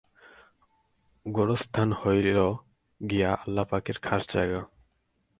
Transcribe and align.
গোরস্থান 1.25 1.89
হইল 1.93 2.39
গিয়া 3.01 3.31
আল্লাহ 3.33 3.65
পাকের 3.65 3.97
খাস 4.01 4.23
জায়গা। 4.33 4.61